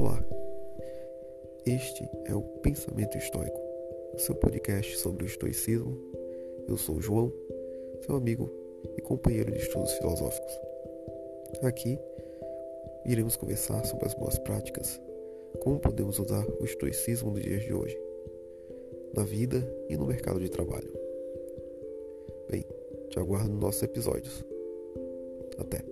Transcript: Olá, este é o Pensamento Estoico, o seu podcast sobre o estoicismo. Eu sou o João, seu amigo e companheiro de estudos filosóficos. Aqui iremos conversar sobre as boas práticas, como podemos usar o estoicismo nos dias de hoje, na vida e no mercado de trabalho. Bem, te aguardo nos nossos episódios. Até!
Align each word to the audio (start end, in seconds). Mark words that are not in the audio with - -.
Olá, 0.00 0.18
este 1.66 2.08
é 2.24 2.34
o 2.34 2.40
Pensamento 2.40 3.18
Estoico, 3.18 3.60
o 4.14 4.18
seu 4.18 4.34
podcast 4.34 4.96
sobre 4.96 5.24
o 5.24 5.26
estoicismo. 5.26 5.94
Eu 6.66 6.78
sou 6.78 6.96
o 6.96 7.02
João, 7.02 7.30
seu 8.06 8.16
amigo 8.16 8.50
e 8.96 9.02
companheiro 9.02 9.52
de 9.52 9.58
estudos 9.58 9.92
filosóficos. 9.92 10.58
Aqui 11.62 11.98
iremos 13.04 13.36
conversar 13.36 13.84
sobre 13.84 14.06
as 14.06 14.14
boas 14.14 14.38
práticas, 14.38 14.98
como 15.62 15.78
podemos 15.78 16.18
usar 16.18 16.46
o 16.58 16.64
estoicismo 16.64 17.32
nos 17.32 17.42
dias 17.42 17.62
de 17.62 17.74
hoje, 17.74 18.00
na 19.14 19.22
vida 19.22 19.70
e 19.90 19.98
no 19.98 20.06
mercado 20.06 20.40
de 20.40 20.48
trabalho. 20.48 20.90
Bem, 22.48 22.64
te 23.10 23.18
aguardo 23.18 23.50
nos 23.50 23.60
nossos 23.60 23.82
episódios. 23.82 24.42
Até! 25.58 25.89